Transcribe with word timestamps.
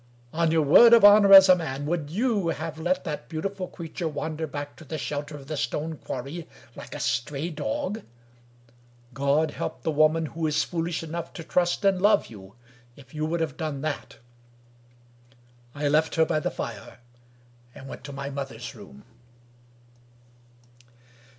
On 0.33 0.49
your 0.49 0.63
word 0.63 0.93
of 0.93 1.05
honor 1.05 1.31
as 1.31 1.47
a 1.47 1.55
man, 1.55 1.85
would 1.85 2.09
you 2.09 2.47
have 2.47 2.79
let 2.79 3.03
that 3.03 3.29
beautiful 3.29 3.67
creature 3.67 4.07
wander 4.07 4.47
back 4.47 4.75
to 4.77 4.83
the 4.83 4.97
shelter 4.97 5.35
of 5.35 5.45
the 5.45 5.55
stone 5.55 5.97
quarry 5.97 6.47
like 6.75 6.95
a 6.95 6.99
stray 6.99 7.51
dog? 7.51 8.01
God 9.13 9.51
help 9.51 9.83
the 9.83 9.91
woman 9.91 10.25
who 10.25 10.47
is 10.47 10.63
foolish 10.63 11.03
enough 11.03 11.33
to 11.33 11.43
trust 11.43 11.85
and 11.85 12.01
love 12.01 12.31
you, 12.31 12.55
if 12.95 13.13
you 13.13 13.27
would 13.27 13.41
have 13.41 13.57
done 13.57 13.81
that! 13.81 14.17
I 15.75 15.87
left 15.87 16.15
her 16.15 16.25
by 16.25 16.39
the 16.39 16.49
fire, 16.49 16.97
and 17.75 17.87
went 17.87 18.03
to 18.05 18.11
my 18.11 18.31
mother's 18.31 18.73
room. 18.73 19.03